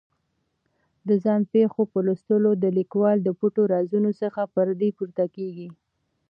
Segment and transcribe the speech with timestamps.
[1.07, 5.69] د ځان پېښو په لوستلو د لیکوال د پټو رازونو څخه پردې پورته کېږي.